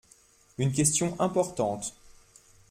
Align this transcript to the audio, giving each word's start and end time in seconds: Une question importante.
Une 0.57 0.71
question 0.71 1.15
importante. 1.19 1.93